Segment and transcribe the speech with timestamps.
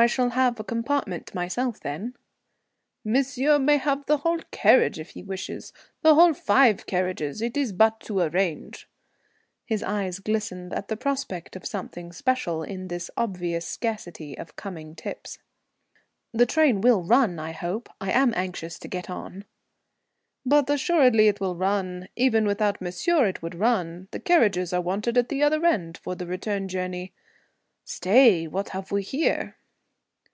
[0.00, 2.14] "I shall have a compartment to myself, then?"
[3.04, 7.42] "Monsieur may have the whole carriage if he wishes the whole five carriages.
[7.42, 8.88] It is but to arrange."
[9.66, 14.94] His eyes glistened at the prospect of something special in this obvious scarcity of coming
[14.94, 15.38] tips.
[16.32, 17.88] "The train will run, I hope?
[18.00, 19.46] I am anxious to get on."
[20.46, 22.06] "But assuredly it will run.
[22.14, 24.06] Even without monsieur it would run.
[24.12, 27.14] The carriages are wanted at the other end for the return journey.
[27.84, 29.56] Stay, what have we here?"